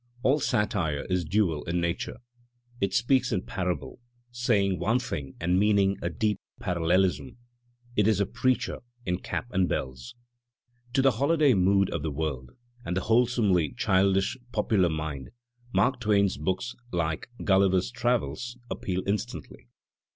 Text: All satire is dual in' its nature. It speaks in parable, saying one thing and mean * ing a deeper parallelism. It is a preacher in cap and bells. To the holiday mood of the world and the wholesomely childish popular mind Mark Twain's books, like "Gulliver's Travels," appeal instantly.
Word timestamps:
All 0.23 0.39
satire 0.39 1.05
is 1.11 1.23
dual 1.23 1.63
in' 1.65 1.75
its 1.75 1.81
nature. 1.81 2.17
It 2.79 2.91
speaks 2.95 3.31
in 3.31 3.43
parable, 3.43 3.99
saying 4.31 4.79
one 4.79 4.97
thing 4.97 5.35
and 5.39 5.59
mean 5.59 5.77
* 5.77 5.77
ing 5.77 5.97
a 6.01 6.09
deeper 6.09 6.41
parallelism. 6.59 7.37
It 7.95 8.07
is 8.07 8.19
a 8.19 8.25
preacher 8.25 8.79
in 9.05 9.19
cap 9.19 9.45
and 9.51 9.69
bells. 9.69 10.15
To 10.93 11.03
the 11.03 11.11
holiday 11.21 11.53
mood 11.53 11.91
of 11.91 12.01
the 12.01 12.09
world 12.09 12.49
and 12.83 12.97
the 12.97 13.01
wholesomely 13.01 13.75
childish 13.77 14.39
popular 14.51 14.89
mind 14.89 15.29
Mark 15.71 15.99
Twain's 15.99 16.35
books, 16.35 16.75
like 16.91 17.29
"Gulliver's 17.43 17.91
Travels," 17.91 18.57
appeal 18.71 19.03
instantly. 19.05 19.67